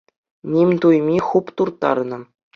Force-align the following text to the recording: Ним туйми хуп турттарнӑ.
Ним 0.53 0.69
туйми 0.81 1.19
хуп 1.27 1.53
турттарнӑ. 1.57 2.19